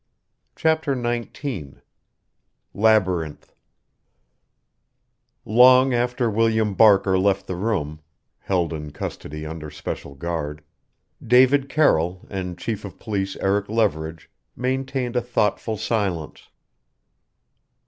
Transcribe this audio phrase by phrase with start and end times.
[0.55, 1.73] CHAPTER XIX
[2.73, 3.53] LABYRINTH
[5.45, 7.99] Long after William Barker left the room
[8.39, 10.63] held in custody under special guard
[11.23, 16.49] David Carroll and Chief of Police Eric Leverage maintained a thoughtful silence.